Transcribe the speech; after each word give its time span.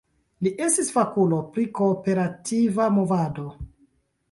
Li 0.45 0.51
estis 0.67 0.89
fakulo 0.95 1.39
pri 1.51 1.67
kooperativa 1.81 2.91
movado. 2.99 3.49